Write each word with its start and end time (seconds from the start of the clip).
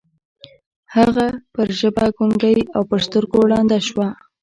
هغه 0.95 1.27
پر 1.53 1.67
ژبه 1.79 2.05
ګونګۍ 2.17 2.59
او 2.75 2.81
پر 2.89 2.99
سترګو 3.07 3.39
ړنده 3.49 3.79
شوه. 3.87 4.07